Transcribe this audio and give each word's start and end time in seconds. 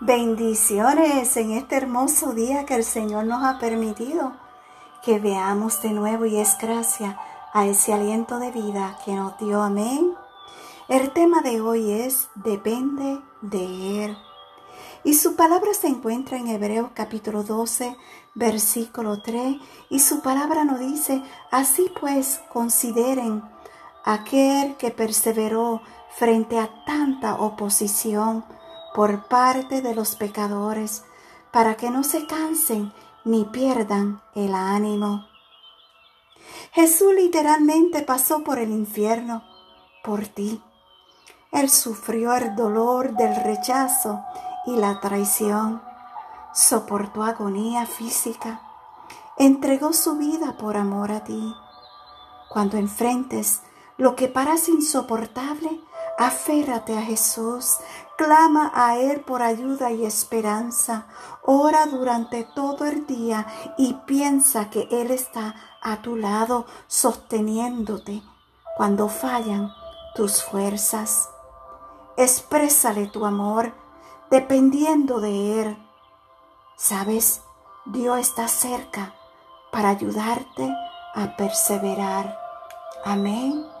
Bendiciones 0.00 1.36
en 1.36 1.50
este 1.50 1.74
hermoso 1.74 2.32
día 2.32 2.64
que 2.64 2.76
el 2.76 2.84
Señor 2.84 3.24
nos 3.24 3.42
ha 3.42 3.58
permitido 3.58 4.32
que 5.02 5.18
veamos 5.18 5.82
de 5.82 5.90
nuevo 5.90 6.24
y 6.24 6.36
es 6.36 6.56
gracia 6.56 7.18
a 7.52 7.66
ese 7.66 7.92
aliento 7.92 8.38
de 8.38 8.52
vida 8.52 8.96
que 9.04 9.16
nos 9.16 9.36
dio. 9.38 9.60
Amén. 9.60 10.14
El 10.86 11.10
tema 11.10 11.40
de 11.40 11.60
hoy 11.60 11.90
es 11.90 12.28
depende 12.36 13.20
de 13.42 14.04
Él. 14.04 14.16
Y 15.02 15.14
su 15.14 15.34
palabra 15.34 15.74
se 15.74 15.88
encuentra 15.88 16.38
en 16.38 16.46
Hebreos 16.46 16.90
capítulo 16.94 17.42
12, 17.42 17.96
versículo 18.36 19.20
3. 19.20 19.56
Y 19.90 19.98
su 19.98 20.20
palabra 20.20 20.64
nos 20.64 20.78
dice, 20.78 21.24
así 21.50 21.90
pues 22.00 22.40
consideren 22.52 23.42
aquel 24.04 24.76
que 24.76 24.92
perseveró 24.92 25.82
frente 26.16 26.56
a 26.60 26.84
tanta 26.84 27.34
oposición 27.34 28.44
por 28.98 29.28
parte 29.28 29.80
de 29.80 29.94
los 29.94 30.16
pecadores, 30.16 31.04
para 31.52 31.76
que 31.76 31.88
no 31.88 32.02
se 32.02 32.26
cansen 32.26 32.92
ni 33.24 33.44
pierdan 33.44 34.20
el 34.34 34.56
ánimo. 34.56 35.24
Jesús 36.72 37.14
literalmente 37.14 38.02
pasó 38.02 38.42
por 38.42 38.58
el 38.58 38.72
infierno 38.72 39.44
por 40.02 40.26
ti. 40.26 40.60
Él 41.52 41.70
sufrió 41.70 42.34
el 42.34 42.56
dolor 42.56 43.12
del 43.12 43.36
rechazo 43.36 44.20
y 44.66 44.74
la 44.74 44.98
traición, 44.98 45.80
soportó 46.52 47.22
agonía 47.22 47.86
física, 47.86 48.62
entregó 49.36 49.92
su 49.92 50.16
vida 50.16 50.56
por 50.58 50.76
amor 50.76 51.12
a 51.12 51.22
ti. 51.22 51.54
Cuando 52.48 52.78
enfrentes 52.78 53.62
lo 53.96 54.16
que 54.16 54.26
parece 54.26 54.72
insoportable, 54.72 55.82
Aférrate 56.18 56.98
a 56.98 57.02
Jesús, 57.02 57.76
clama 58.16 58.72
a 58.74 58.98
Él 58.98 59.20
por 59.20 59.40
ayuda 59.40 59.92
y 59.92 60.04
esperanza, 60.04 61.06
ora 61.44 61.86
durante 61.86 62.42
todo 62.42 62.86
el 62.86 63.06
día 63.06 63.46
y 63.78 63.94
piensa 64.04 64.68
que 64.68 64.88
Él 64.90 65.12
está 65.12 65.54
a 65.80 66.02
tu 66.02 66.16
lado 66.16 66.66
sosteniéndote 66.88 68.20
cuando 68.76 69.08
fallan 69.08 69.70
tus 70.16 70.42
fuerzas. 70.42 71.30
Exprésale 72.16 73.06
tu 73.06 73.24
amor 73.24 73.72
dependiendo 74.28 75.20
de 75.20 75.62
Él. 75.62 75.78
Sabes, 76.76 77.42
Dios 77.86 78.18
está 78.18 78.48
cerca 78.48 79.14
para 79.70 79.90
ayudarte 79.90 80.68
a 81.14 81.36
perseverar. 81.36 82.36
Amén. 83.04 83.77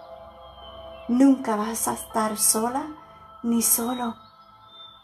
Nunca 1.08 1.56
vas 1.56 1.88
a 1.88 1.94
estar 1.94 2.36
sola 2.36 2.86
ni 3.42 3.62
solo. 3.62 4.14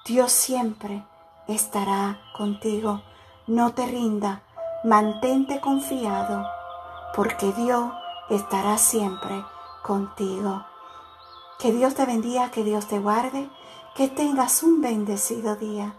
Dios 0.05 0.33
siempre 0.33 1.02
estará 1.48 2.20
contigo. 2.36 3.02
No 3.47 3.72
te 3.72 3.86
rinda, 3.86 4.42
mantente 4.84 5.60
confiado, 5.60 6.47
porque 7.16 7.52
Dios 7.52 7.91
estará 8.28 8.77
siempre 8.77 9.44
contigo. 9.82 10.64
Que 11.58 11.72
Dios 11.72 11.94
te 11.94 12.05
bendiga, 12.05 12.50
que 12.50 12.64
Dios 12.64 12.86
te 12.86 12.98
guarde, 12.98 13.50
que 13.94 14.08
tengas 14.08 14.62
un 14.62 14.82
bendecido 14.82 15.56
día. 15.56 15.94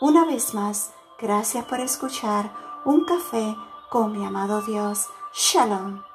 Una 0.00 0.24
vez 0.24 0.54
más, 0.54 0.92
gracias 1.18 1.66
por 1.66 1.80
escuchar 1.80 2.50
un 2.86 3.04
café 3.04 3.54
con 3.90 4.12
mi 4.12 4.24
amado 4.24 4.62
Dios. 4.62 5.06
Shalom. 5.34 6.09